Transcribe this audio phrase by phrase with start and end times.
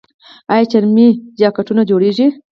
[0.53, 1.07] آیا چرمي
[1.39, 2.27] جاکټونه جوړیږي؟